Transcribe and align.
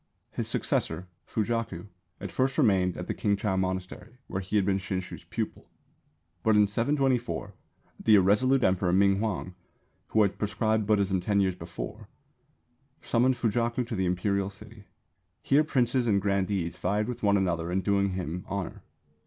His 0.31 0.47
successor, 0.47 1.05
Fujaku, 1.27 1.85
at 2.19 2.31
first 2.31 2.57
remained 2.57 2.97
at 2.97 3.05
the 3.05 3.13
Kingchau 3.13 3.55
monastery 3.55 4.17
where 4.25 4.41
he 4.41 4.55
had 4.55 4.65
been 4.65 4.79
Shinshū's 4.79 5.25
pupil. 5.25 5.69
But 6.41 6.55
in 6.55 6.65
724 6.65 7.53
the 8.03 8.15
irresolute 8.15 8.63
Emperor 8.63 8.91
Ming 8.93 9.17
huang, 9.19 9.53
who 10.07 10.23
had 10.23 10.39
proscribed 10.39 10.87
Buddhism 10.87 11.21
ten 11.21 11.39
years 11.39 11.53
before, 11.53 12.09
summoned 13.03 13.35
Fujaku 13.37 13.85
to 13.85 13.95
the 13.95 14.07
Imperial 14.07 14.49
City. 14.49 14.85
Here 15.43 15.63
princes 15.63 16.07
and 16.07 16.19
grandees 16.19 16.77
vied 16.79 17.07
with 17.07 17.21
one 17.21 17.37
another 17.37 17.71
in 17.71 17.81
doing 17.81 18.13
him 18.13 18.43
honour. 18.49 18.81